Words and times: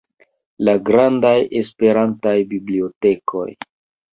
La 0.69 0.73
grandaj 0.87 1.35
Esperantaj 1.61 2.35
bibliotekoj. 2.55 3.47